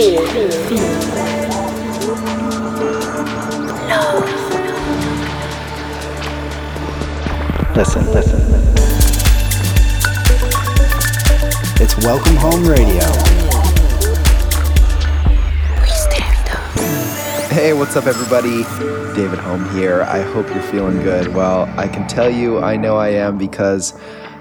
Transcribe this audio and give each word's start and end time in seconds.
Listen, 0.00 0.16
listen. 8.10 8.40
It's 11.78 11.98
Welcome 11.98 12.36
Home 12.36 12.64
Radio. 12.64 13.02
Hey, 17.50 17.74
what's 17.74 17.94
up, 17.94 18.06
everybody? 18.06 18.62
David 19.14 19.38
Hohme 19.40 19.70
here. 19.74 20.00
I 20.04 20.22
hope 20.22 20.48
you're 20.48 20.62
feeling 20.62 21.02
good. 21.02 21.34
Well, 21.34 21.70
I 21.78 21.86
can 21.86 22.08
tell 22.08 22.30
you 22.30 22.58
I 22.60 22.76
know 22.76 22.96
I 22.96 23.08
am 23.08 23.36
because 23.36 23.92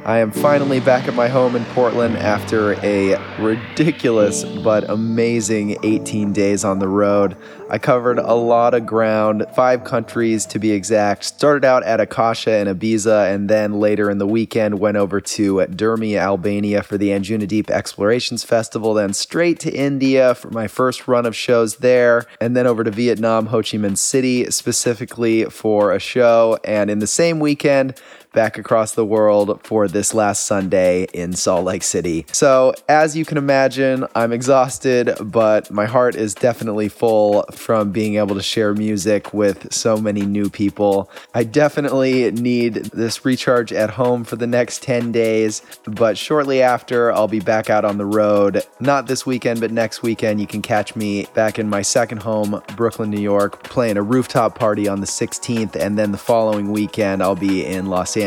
I 0.05 0.20
am 0.20 0.32
finally 0.32 0.79
back 0.79 1.10
at 1.10 1.15
my 1.15 1.28
home 1.28 1.57
in 1.57 1.65
Portland 1.65 2.15
after 2.15 2.75
a 2.82 3.18
ridiculous 3.39 4.43
but 4.43 4.89
amazing 4.89 5.78
18 5.84 6.34
days 6.34 6.64
on 6.64 6.80
the 6.80 6.88
road. 6.88 7.36
I 7.70 7.78
covered 7.78 8.18
a 8.18 8.34
lot 8.34 8.74
of 8.74 8.86
ground, 8.86 9.46
five 9.56 9.84
countries 9.84 10.46
to 10.47 10.60
be 10.60 10.71
exact. 10.71 11.24
Started 11.24 11.64
out 11.64 11.83
at 11.83 12.00
Akasha 12.00 12.52
and 12.52 12.68
Ibiza, 12.68 13.33
and 13.33 13.47
then 13.47 13.80
later 13.80 14.10
in 14.10 14.18
the 14.18 14.25
weekend 14.25 14.80
went 14.80 14.97
over 14.97 15.21
to 15.21 15.57
Dhermi, 15.57 16.18
Albania 16.18 16.82
for 16.82 16.97
the 16.97 17.10
Anjuna 17.10 17.47
Deep 17.47 17.70
Explorations 17.70 18.44
Festival, 18.44 18.96
then 18.96 19.14
straight 19.14 19.60
to 19.60 19.71
India 19.71 20.33
for 20.33 20.50
my 20.50 20.68
first 20.68 21.08
run 21.08 21.28
of 21.28 21.36
shows 21.36 21.78
there, 21.78 22.25
and 22.42 22.56
then 22.58 22.66
over 22.66 22.83
to 22.83 22.92
Vietnam, 22.92 23.47
Ho 23.47 23.58
Chi 23.58 23.78
Minh 23.78 23.97
City 23.97 24.50
specifically 24.50 25.46
for 25.46 25.92
a 25.92 26.00
show. 26.00 26.58
And 26.64 26.89
in 26.89 27.00
the 27.00 27.08
same 27.08 27.39
weekend, 27.39 28.02
back 28.33 28.57
across 28.57 28.93
the 28.93 29.06
world 29.06 29.60
for 29.64 29.88
this 29.88 30.14
last 30.14 30.46
Sunday 30.46 31.07
in 31.14 31.33
Salt 31.33 31.65
Lake 31.65 31.83
City. 31.83 32.25
So, 32.31 32.73
as 32.88 33.16
you 33.17 33.25
can 33.25 33.38
imagine, 33.38 34.05
I'm 34.16 34.31
exhausted, 34.31 35.11
but 35.22 35.72
my 35.72 35.85
heart 35.85 36.16
is 36.16 36.35
definitely 36.35 36.89
full 36.89 37.44
from 37.52 37.91
being 37.91 38.16
able 38.16 38.35
to 38.35 38.41
share 38.41 38.73
music 38.73 39.33
with 39.33 39.73
so 39.73 39.97
many 39.97 40.22
new 40.22 40.50
people. 40.50 41.09
I 41.33 41.44
definitely 41.44 42.31
need 42.31 42.75
this 42.75 43.25
recharge 43.25 43.73
at 43.73 43.91
home 43.91 44.23
for 44.23 44.35
the 44.35 44.47
next 44.47 44.83
10 44.83 45.11
days, 45.11 45.61
but 45.85 46.17
shortly 46.17 46.61
after, 46.61 47.11
I'll 47.11 47.27
be 47.27 47.39
back 47.39 47.69
out 47.69 47.85
on 47.85 47.97
the 47.97 48.05
road. 48.05 48.63
Not 48.80 49.07
this 49.07 49.25
weekend, 49.25 49.59
but 49.59 49.72
next 49.72 50.03
weekend, 50.03 50.39
you 50.39 50.47
can 50.47 50.61
catch 50.61 50.95
me 50.95 51.25
back 51.33 51.59
in 51.59 51.69
my 51.69 51.81
second 51.81 52.22
home, 52.22 52.61
Brooklyn, 52.75 53.09
New 53.09 53.22
York, 53.22 53.63
playing 53.63 53.97
a 53.97 54.03
rooftop 54.03 54.57
party 54.57 54.88
on 54.88 55.02
the 55.02 55.07
16th, 55.07 55.75
and 55.75 55.97
then 55.97 56.11
the 56.11 56.17
following 56.17 56.72
weekend, 56.72 57.23
I'll 57.23 57.35
be 57.35 57.66
in 57.66 57.88
Los 57.88 58.16
Angeles 58.16 58.19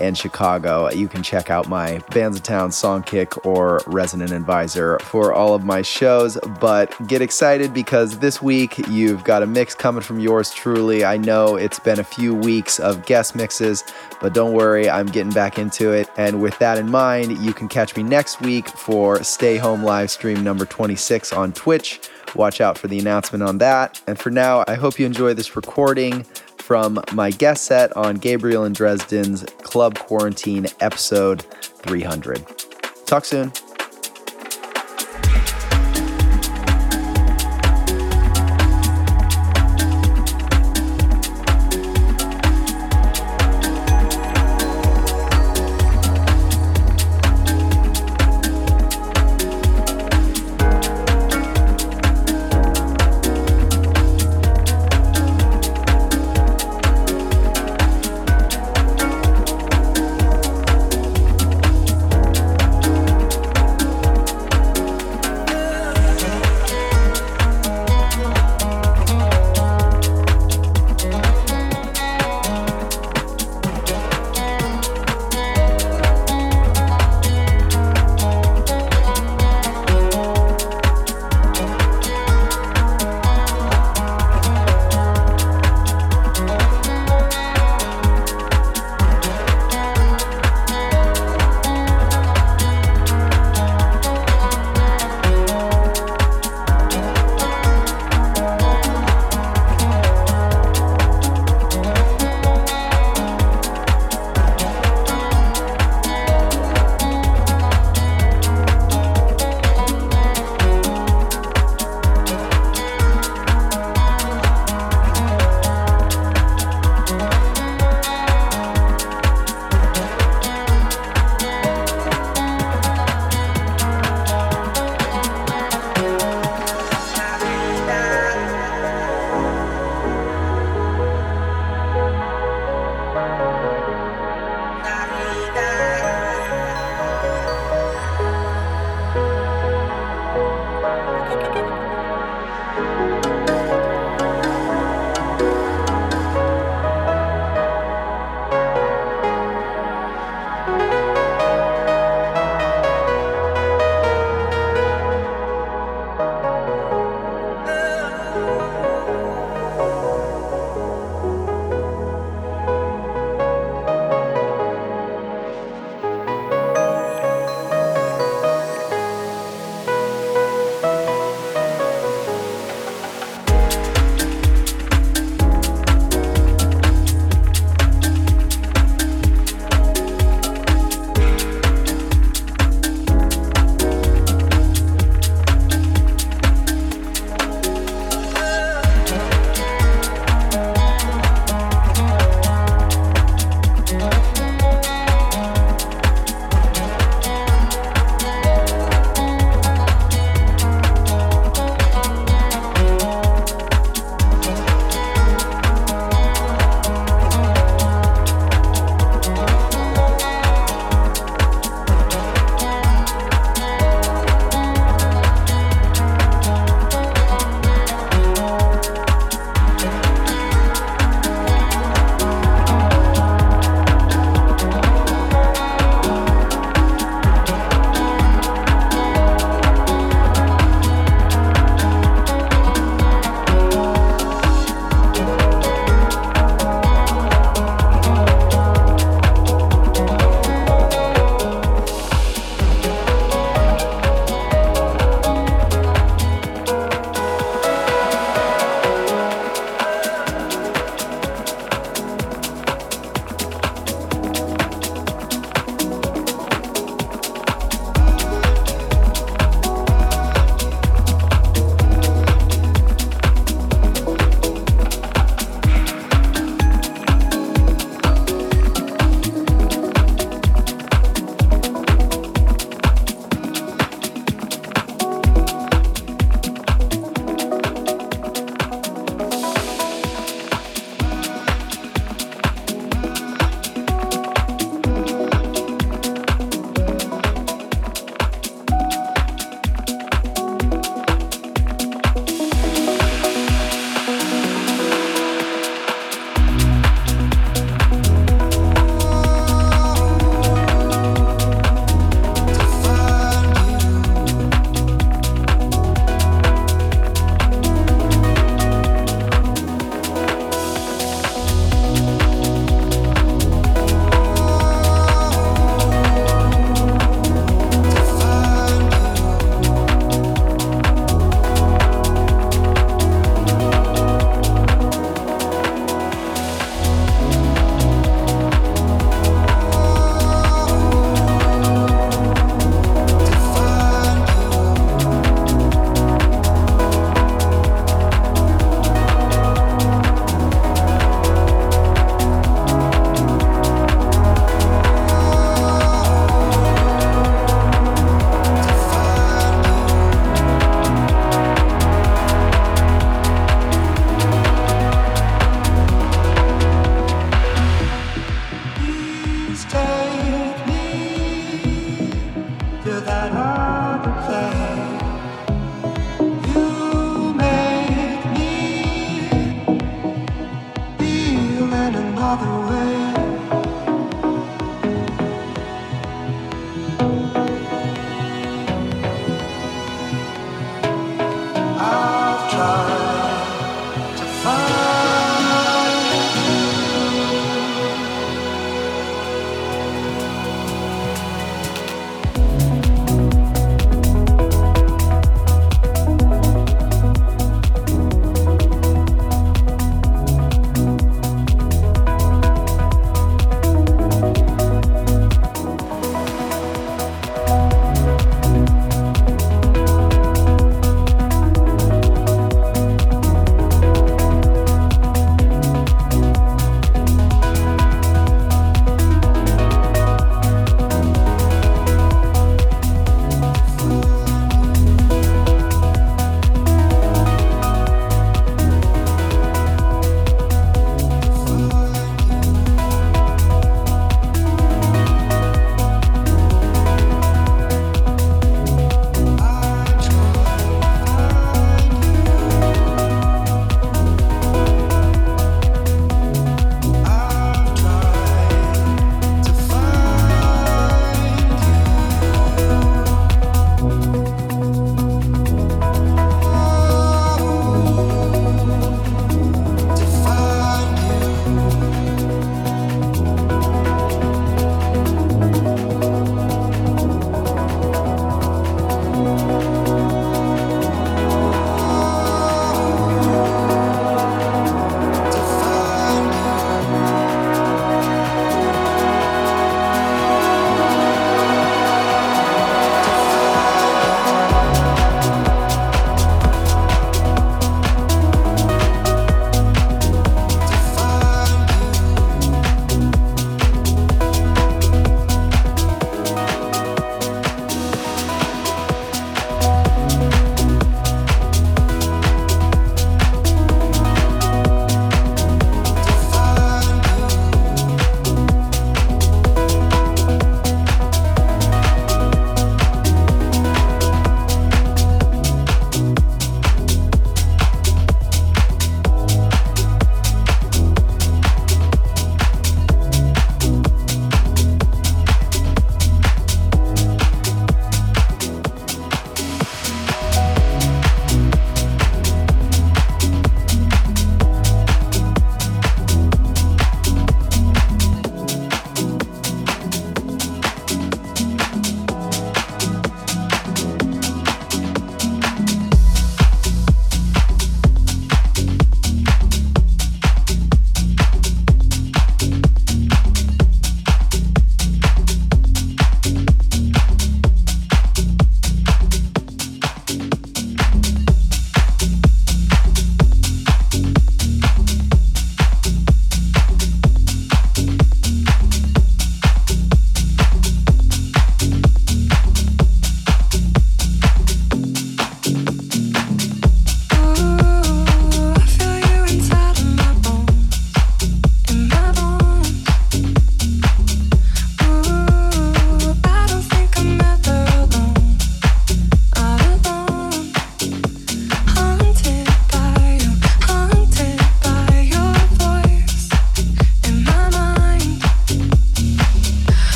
and 0.00 0.16
Chicago. 0.16 0.90
You 0.90 1.08
can 1.08 1.22
check 1.22 1.50
out 1.50 1.68
my 1.68 1.98
Bandsintown 2.10 2.70
Songkick 2.70 3.44
or 3.44 3.80
Resident 3.86 4.32
Advisor 4.32 4.98
for 5.00 5.32
all 5.32 5.54
of 5.54 5.64
my 5.64 5.82
shows. 5.82 6.38
But 6.60 6.94
get 7.06 7.22
excited 7.22 7.74
because 7.74 8.18
this 8.18 8.40
week 8.40 8.78
you've 8.88 9.24
got 9.24 9.42
a 9.42 9.46
mix 9.46 9.74
coming 9.74 10.02
from 10.02 10.20
yours 10.20 10.52
truly. 10.52 11.04
I 11.04 11.16
know 11.16 11.56
it's 11.56 11.78
been 11.78 11.98
a 11.98 12.04
few 12.04 12.34
weeks 12.34 12.78
of 12.78 13.04
guest 13.06 13.34
mixes, 13.34 13.84
but 14.20 14.34
don't 14.34 14.52
worry, 14.52 14.88
I'm 14.88 15.06
getting 15.06 15.32
back 15.32 15.58
into 15.58 15.92
it. 15.92 16.08
And 16.16 16.40
with 16.40 16.58
that 16.58 16.78
in 16.78 16.90
mind, 16.90 17.38
you 17.38 17.52
can 17.52 17.68
catch 17.68 17.96
me 17.96 18.02
next 18.02 18.40
week 18.40 18.68
for 18.68 19.22
Stay 19.22 19.56
Home 19.56 19.82
live 19.82 20.10
stream 20.10 20.42
number 20.42 20.64
26 20.64 21.32
on 21.32 21.52
Twitch. 21.52 22.00
Watch 22.34 22.60
out 22.60 22.76
for 22.76 22.88
the 22.88 22.98
announcement 22.98 23.42
on 23.42 23.58
that. 23.58 24.00
And 24.06 24.18
for 24.18 24.30
now, 24.30 24.64
I 24.68 24.74
hope 24.74 24.98
you 24.98 25.06
enjoy 25.06 25.34
this 25.34 25.56
recording 25.56 26.26
from 26.68 27.00
my 27.14 27.30
guest 27.30 27.64
set 27.64 27.96
on 27.96 28.16
Gabriel 28.16 28.64
and 28.64 28.74
Dresden's 28.74 29.42
Club 29.62 29.98
Quarantine 29.98 30.66
episode 30.80 31.40
300. 31.40 32.46
Talk 33.06 33.24
soon. 33.24 33.50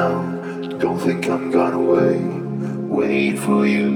down. 0.00 0.78
Don't 0.78 0.98
think 0.98 1.28
I'm 1.28 1.50
gone 1.50 1.74
away. 1.84 2.16
wait. 2.96 3.38
For 3.44 3.66
you 3.66 3.90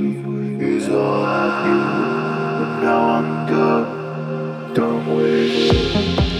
is 0.60 0.88
all 0.88 1.22
I 1.24 1.46
do. 1.66 1.78
But 2.58 2.72
now 2.86 3.00
I'm 3.16 3.30
gone. 3.52 4.74
Don't 4.74 5.06
wait. 5.16 6.33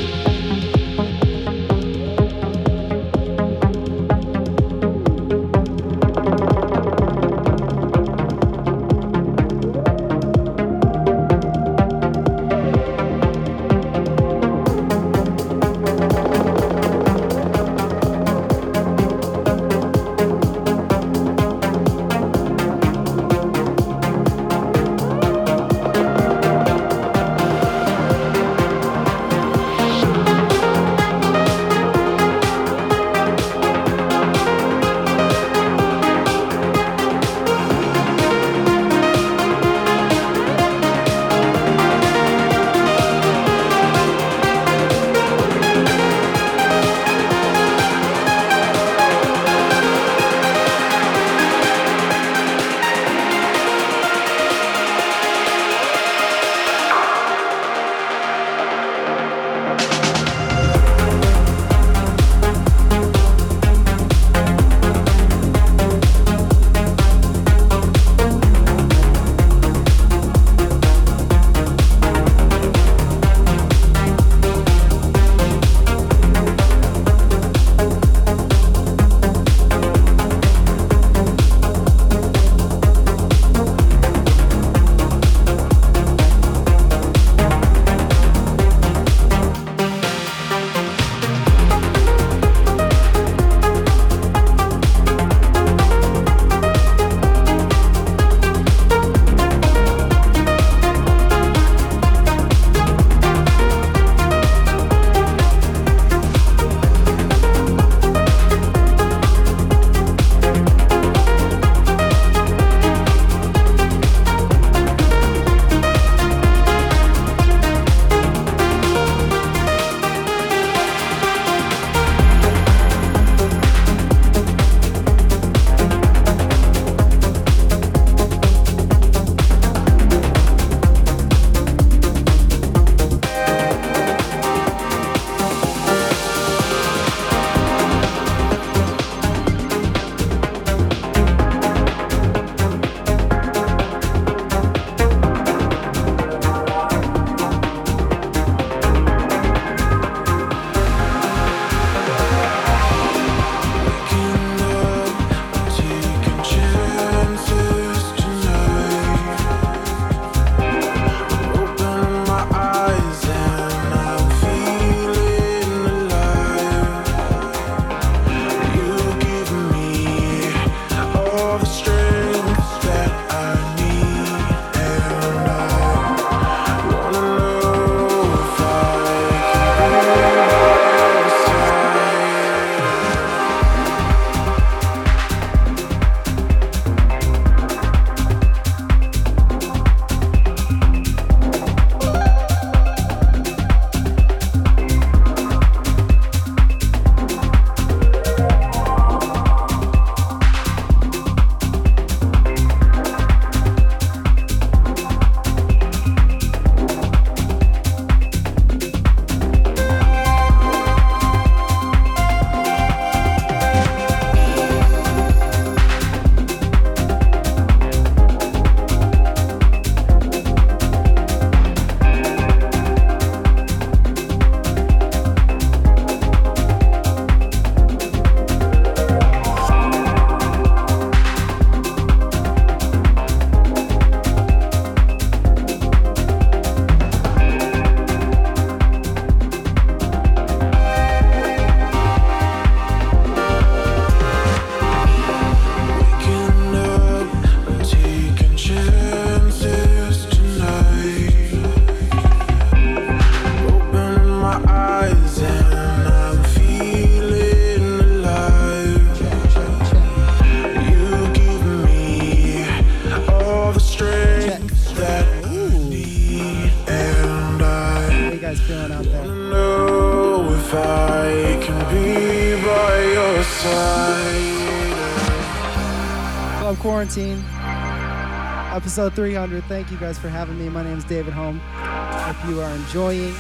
Episode 278.95 279.15
300. 279.15 279.65
Thank 279.65 279.91
you 279.91 279.97
guys 279.97 280.21
for 280.21 280.29
having 280.29 280.57
me. 280.57 280.69
My 280.69 280.85
name 280.85 280.97
is 280.97 281.03
David 281.03 281.35
Hohme. 281.35 281.59
Hope 281.59 282.49
you 282.49 282.61
are 282.61 282.71
enjoying. 282.71 283.35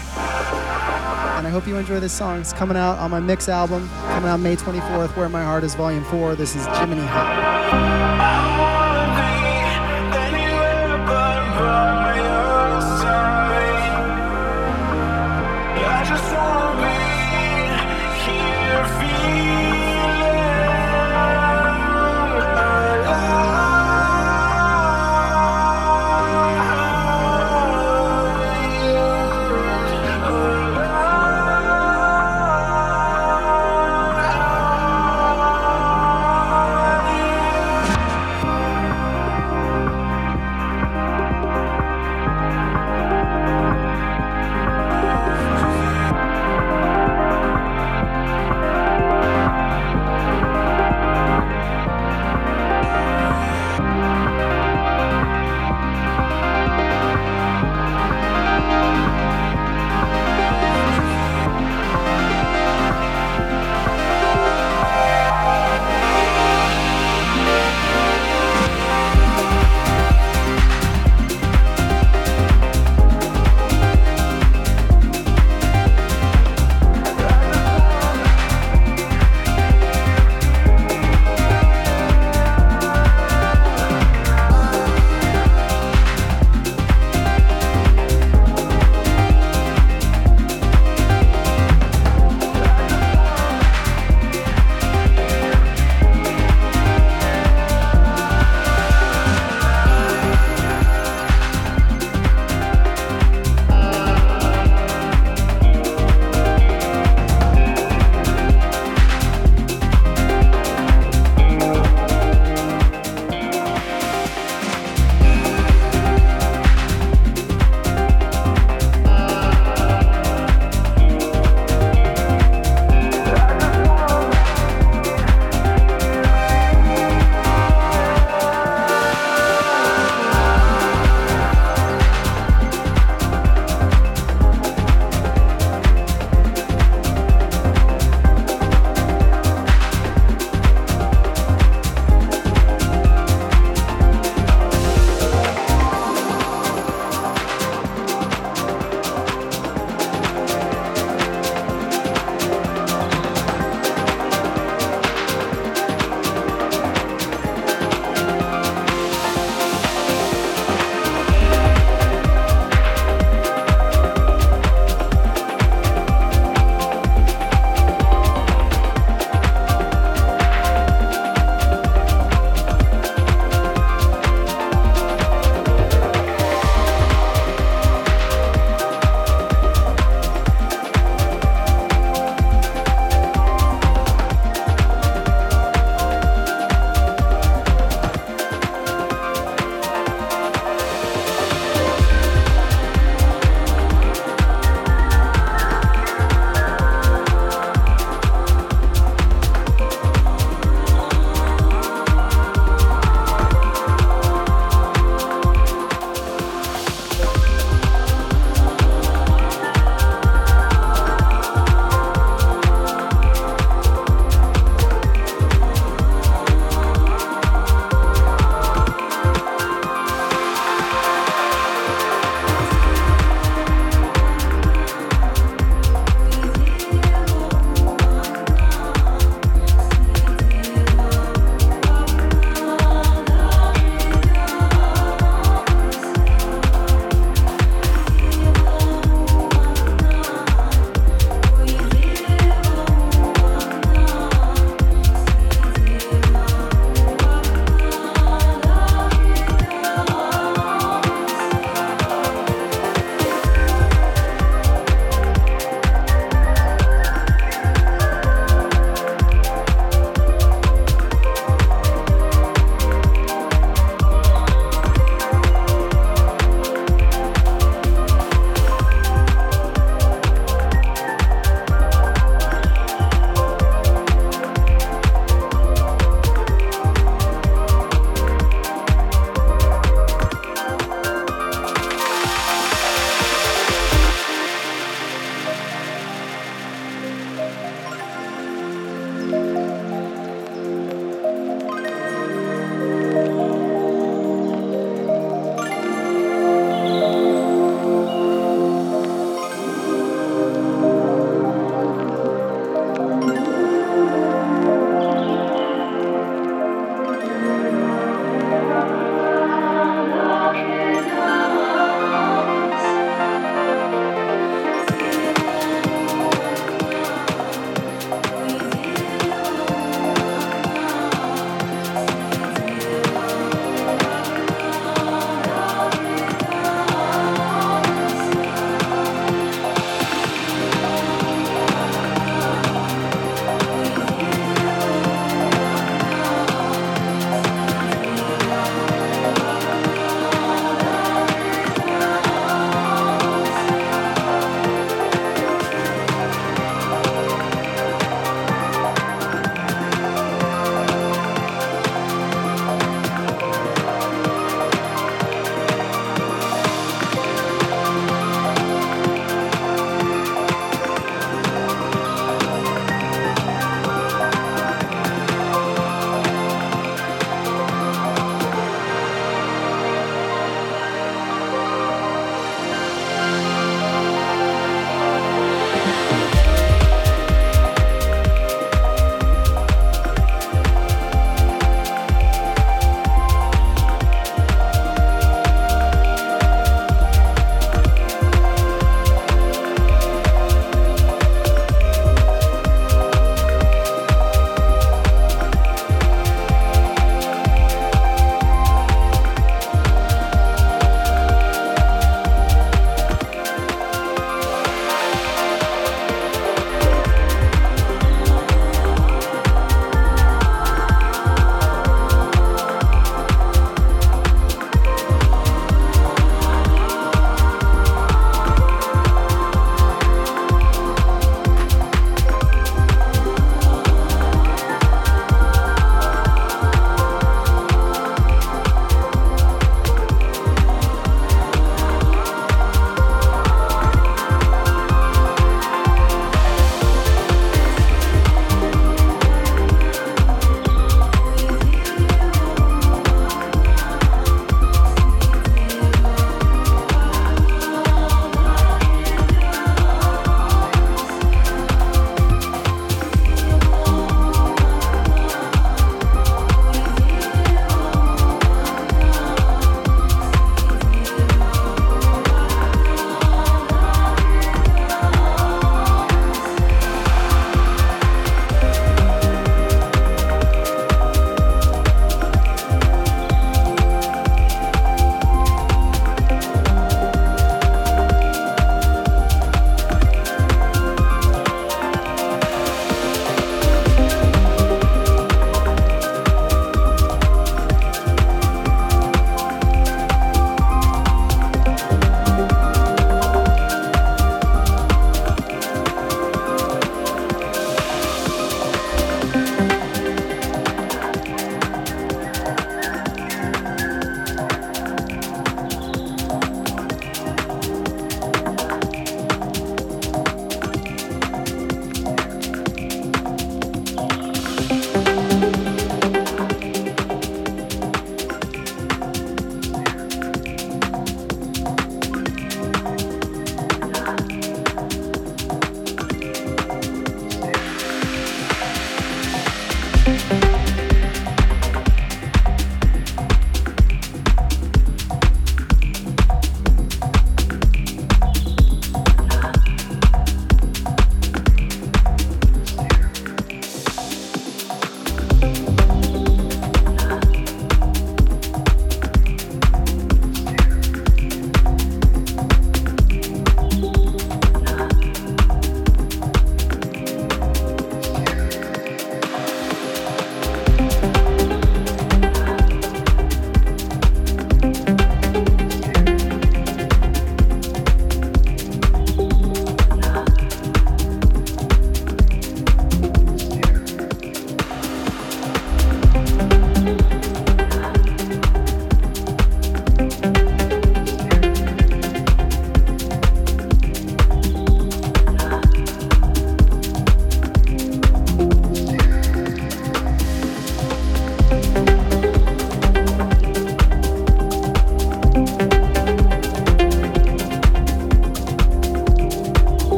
And 1.36 1.46
I 1.46 1.48
hope 1.48 1.68
you 1.68 1.76
enjoy 1.76 2.00
this 2.00 2.12
song. 2.12 2.40
It's 2.40 2.52
coming 2.52 2.76
out 2.76 2.98
on 2.98 3.12
my 3.12 3.20
mix 3.20 3.48
album, 3.48 3.88
coming 4.08 4.28
out 4.28 4.40
May 4.40 4.56
24th, 4.56 5.16
Where 5.16 5.28
My 5.28 5.44
Heart 5.44 5.62
Is 5.62 5.76
Volume 5.76 6.02
4. 6.06 6.34
This 6.34 6.56
is 6.56 6.66
Jiminy 6.66 7.06
Hop. 7.06 7.43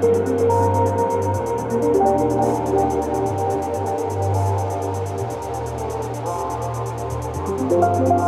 thank 0.00 0.28
you. 8.08 8.19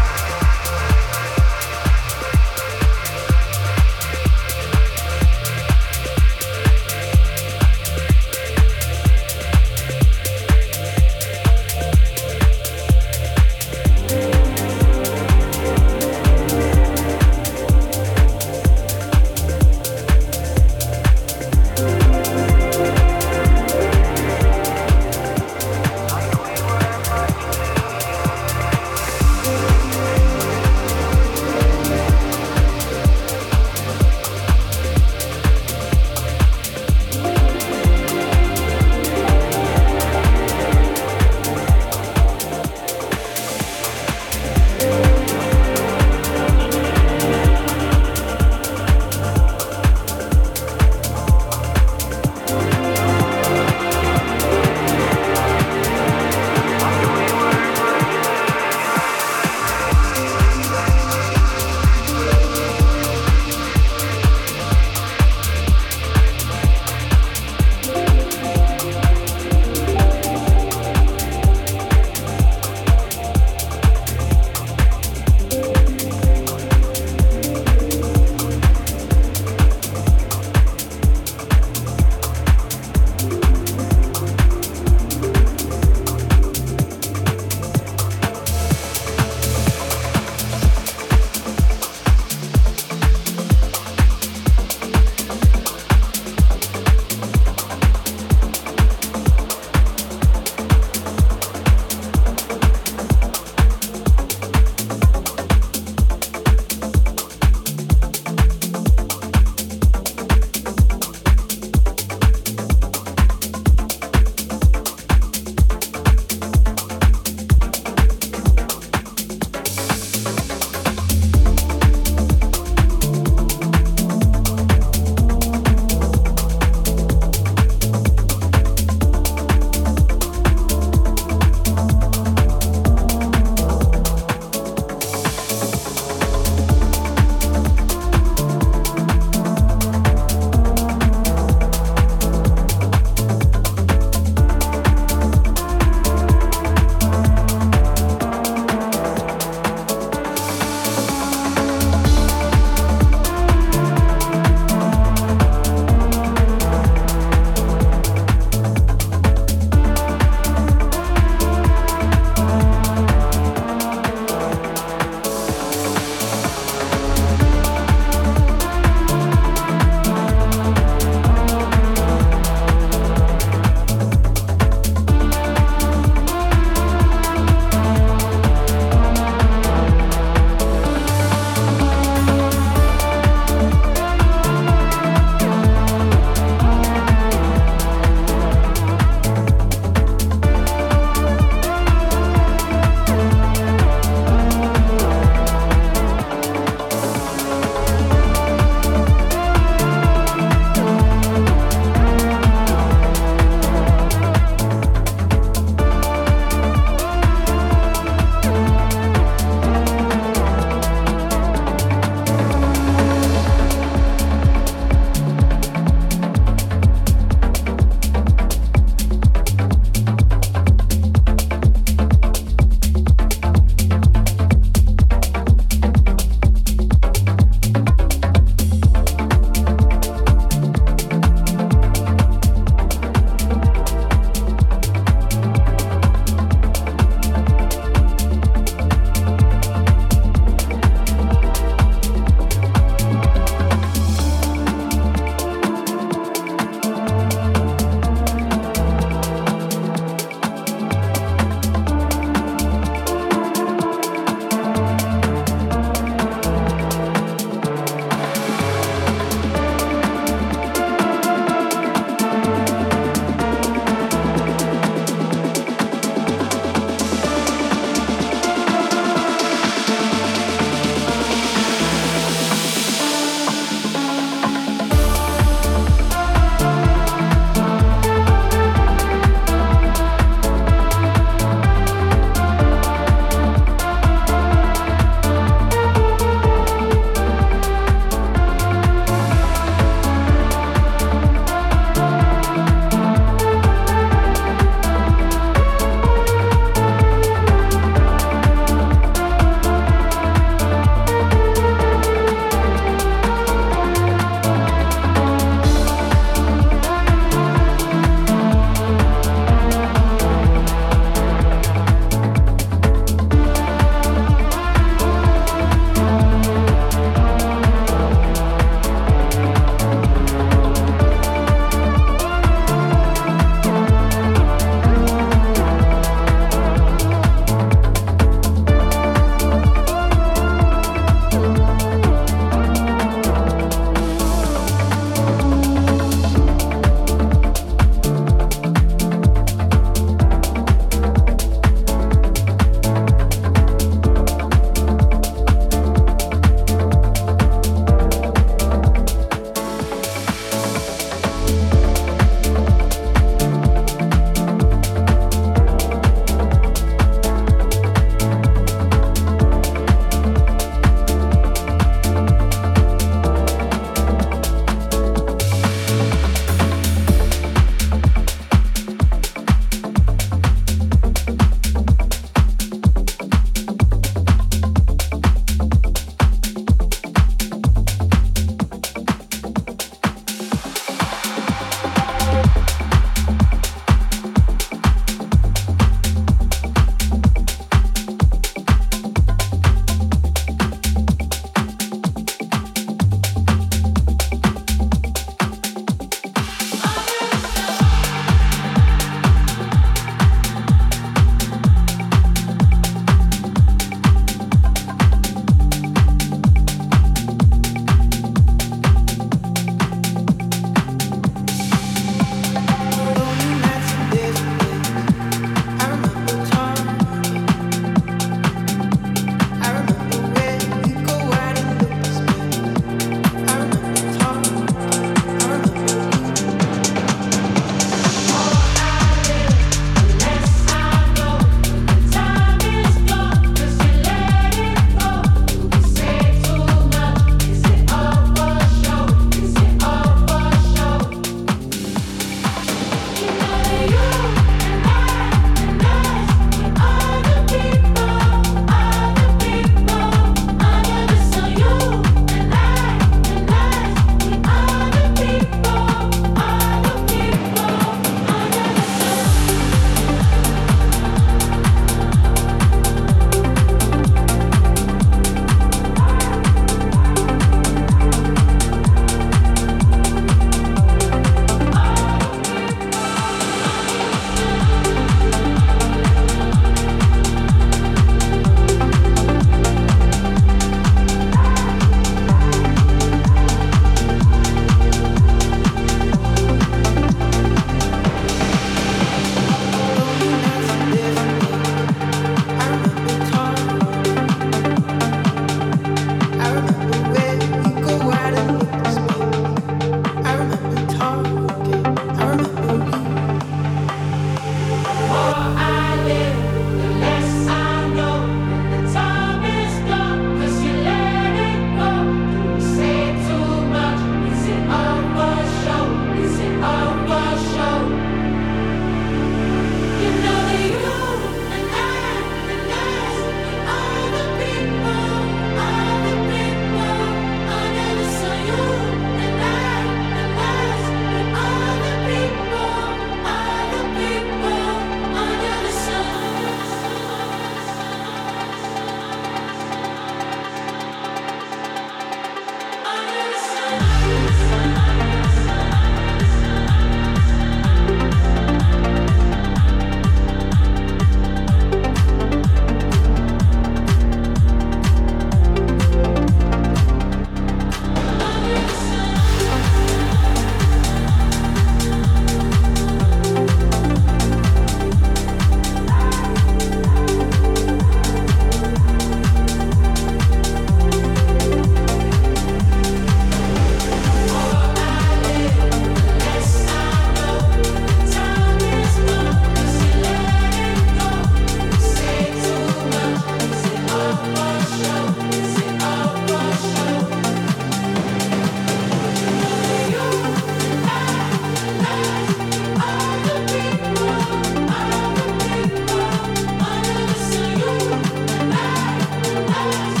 Bye. 599.61 600.00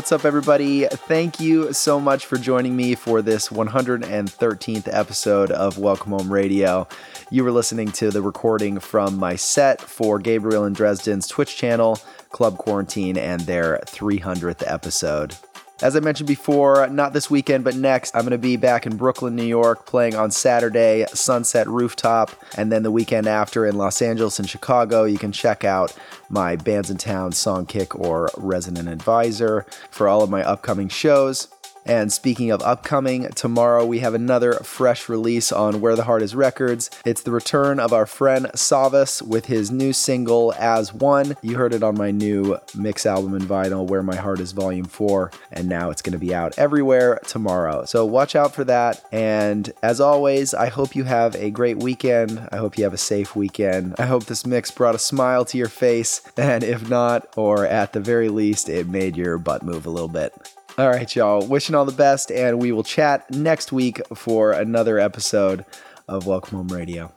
What's 0.00 0.12
up, 0.12 0.24
everybody? 0.24 0.86
Thank 0.86 1.40
you 1.40 1.74
so 1.74 2.00
much 2.00 2.24
for 2.24 2.38
joining 2.38 2.74
me 2.74 2.94
for 2.94 3.20
this 3.20 3.50
113th 3.50 4.88
episode 4.90 5.50
of 5.50 5.76
Welcome 5.76 6.12
Home 6.12 6.32
Radio. 6.32 6.88
You 7.30 7.44
were 7.44 7.52
listening 7.52 7.92
to 7.92 8.10
the 8.10 8.22
recording 8.22 8.80
from 8.80 9.18
my 9.18 9.36
set 9.36 9.78
for 9.78 10.18
Gabriel 10.18 10.64
and 10.64 10.74
Dresden's 10.74 11.26
Twitch 11.26 11.54
channel, 11.54 11.98
Club 12.30 12.56
Quarantine, 12.56 13.18
and 13.18 13.42
their 13.42 13.78
300th 13.84 14.62
episode. 14.66 15.36
As 15.82 15.96
I 15.96 16.00
mentioned 16.00 16.28
before, 16.28 16.86
not 16.88 17.14
this 17.14 17.30
weekend, 17.30 17.64
but 17.64 17.74
next, 17.74 18.14
I'm 18.14 18.20
going 18.20 18.32
to 18.32 18.38
be 18.38 18.58
back 18.58 18.84
in 18.84 18.98
Brooklyn, 18.98 19.34
New 19.34 19.44
York, 19.44 19.86
playing 19.86 20.14
on 20.14 20.30
Saturday, 20.30 21.06
Sunset 21.14 21.66
Rooftop, 21.68 22.32
and 22.54 22.70
then 22.70 22.82
the 22.82 22.90
weekend 22.90 23.26
after 23.26 23.64
in 23.64 23.78
Los 23.78 24.02
Angeles 24.02 24.38
and 24.38 24.48
Chicago. 24.48 25.04
You 25.04 25.16
can 25.16 25.32
check 25.32 25.64
out 25.64 25.96
my 26.28 26.56
Bandsintown 26.56 27.32
Songkick 27.32 27.98
or 27.98 28.28
Resident 28.36 28.88
Advisor 28.88 29.64
for 29.90 30.06
all 30.06 30.22
of 30.22 30.28
my 30.28 30.44
upcoming 30.44 30.90
shows. 30.90 31.48
And 31.86 32.12
speaking 32.12 32.50
of 32.50 32.62
upcoming, 32.62 33.28
tomorrow 33.30 33.84
we 33.84 34.00
have 34.00 34.14
another 34.14 34.54
fresh 34.54 35.08
release 35.08 35.50
on 35.50 35.80
Where 35.80 35.96
the 35.96 36.04
Heart 36.04 36.22
Is 36.22 36.34
Records. 36.34 36.90
It's 37.04 37.22
the 37.22 37.30
return 37.30 37.80
of 37.80 37.92
our 37.92 38.06
friend 38.06 38.46
Savas 38.54 39.22
with 39.22 39.46
his 39.46 39.70
new 39.70 39.92
single, 39.92 40.52
As 40.58 40.92
One. 40.92 41.36
You 41.42 41.56
heard 41.56 41.74
it 41.74 41.82
on 41.82 41.96
my 41.96 42.10
new 42.10 42.58
mix 42.74 43.06
album 43.06 43.34
and 43.34 43.44
vinyl, 43.44 43.86
Where 43.86 44.02
My 44.02 44.16
Heart 44.16 44.40
Is 44.40 44.52
Volume 44.52 44.86
4, 44.86 45.30
and 45.52 45.68
now 45.68 45.90
it's 45.90 46.02
going 46.02 46.12
to 46.12 46.18
be 46.18 46.34
out 46.34 46.58
everywhere 46.58 47.18
tomorrow. 47.26 47.84
So 47.84 48.04
watch 48.04 48.36
out 48.36 48.54
for 48.54 48.64
that. 48.64 49.04
And 49.10 49.72
as 49.82 50.00
always, 50.00 50.54
I 50.54 50.68
hope 50.68 50.94
you 50.94 51.04
have 51.04 51.34
a 51.36 51.50
great 51.50 51.78
weekend. 51.78 52.48
I 52.52 52.56
hope 52.56 52.76
you 52.78 52.84
have 52.84 52.94
a 52.94 52.98
safe 52.98 53.34
weekend. 53.34 53.96
I 53.98 54.06
hope 54.06 54.26
this 54.26 54.46
mix 54.46 54.70
brought 54.70 54.94
a 54.94 54.98
smile 54.98 55.44
to 55.46 55.58
your 55.58 55.68
face, 55.68 56.22
and 56.36 56.62
if 56.62 56.88
not, 56.88 57.26
or 57.36 57.66
at 57.66 57.92
the 57.92 58.00
very 58.00 58.28
least, 58.28 58.68
it 58.68 58.88
made 58.88 59.16
your 59.16 59.38
butt 59.38 59.62
move 59.62 59.86
a 59.86 59.90
little 59.90 60.08
bit. 60.08 60.34
All 60.80 60.88
right, 60.88 61.14
y'all. 61.14 61.46
Wishing 61.46 61.74
all 61.74 61.84
the 61.84 61.92
best, 61.92 62.32
and 62.32 62.58
we 62.58 62.72
will 62.72 62.82
chat 62.82 63.30
next 63.30 63.70
week 63.70 64.00
for 64.14 64.52
another 64.52 64.98
episode 64.98 65.66
of 66.08 66.26
Welcome 66.26 66.56
Home 66.56 66.68
Radio. 66.68 67.12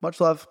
Much 0.00 0.22
love. 0.22 0.48